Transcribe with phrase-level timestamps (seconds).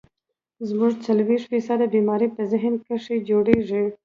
[0.67, 3.83] زمونږ څلوېښت فيصده بيمارۍ پۀ ذهن کښې جوړيږي